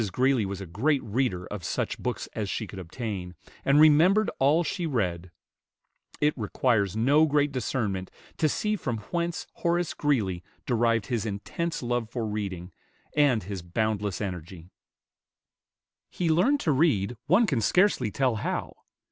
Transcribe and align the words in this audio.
Greeley 0.11 0.47
was 0.47 0.59
a 0.59 0.65
great 0.65 1.03
reader 1.03 1.45
of 1.53 1.63
such 1.63 1.99
books 1.99 2.25
as 2.33 2.49
she 2.49 2.65
could 2.65 2.79
obtain, 2.79 3.35
and 3.63 3.79
remembered 3.79 4.31
all 4.39 4.63
she 4.63 4.87
read. 4.87 5.29
It 6.19 6.35
requires 6.35 6.95
no 6.95 7.27
great 7.27 7.51
discernment 7.51 8.09
to 8.37 8.49
see 8.49 8.75
from 8.75 8.97
whence 9.11 9.45
Horace 9.57 9.93
Greeley 9.93 10.43
derived 10.65 11.05
his 11.05 11.23
intense 11.27 11.83
love 11.83 12.09
for 12.09 12.25
reading, 12.25 12.71
and 13.15 13.43
his 13.43 13.61
boundless 13.61 14.21
energy. 14.21 14.71
[Illustration: 16.09 16.09
HORACE 16.09 16.17
GREELEY.] 16.17 16.27
He 16.29 16.35
learned 16.47 16.59
to 16.61 16.71
read, 16.71 17.17
one 17.27 17.45
can 17.45 17.61
scarcely 17.61 18.09
tell 18.09 18.37
how. 18.37 18.73